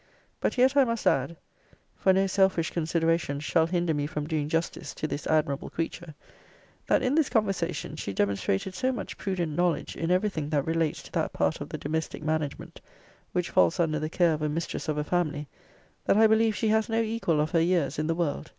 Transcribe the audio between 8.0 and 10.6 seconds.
demonstrated so much prudent knowledge in every thing